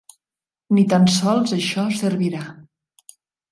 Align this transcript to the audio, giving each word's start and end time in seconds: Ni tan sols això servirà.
Ni 0.77 0.85
tan 0.93 1.05
sols 1.17 1.55
això 1.59 1.85
servirà. 2.01 2.43